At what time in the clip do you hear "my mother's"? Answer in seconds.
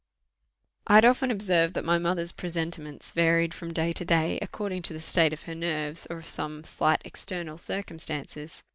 1.85-2.31